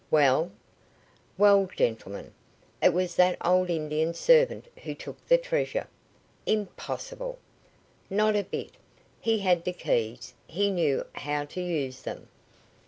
[0.09, 0.49] "Well?"
[1.37, 2.33] "Well, gentlemen,
[2.81, 5.85] it was that old Indian servant who took the treasure."
[6.47, 7.37] "Impossible!"
[8.09, 8.71] "Not a bit.
[9.19, 12.29] He had the keys he knew how to use them."